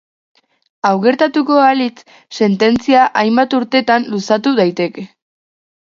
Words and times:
Hau 0.89 0.93
gertatuko 1.03 1.59
balitz, 1.65 2.07
sententzia 2.39 3.07
hainbat 3.23 3.57
urtetan 3.61 4.13
luzatu 4.15 4.59
daiteke. 4.63 5.11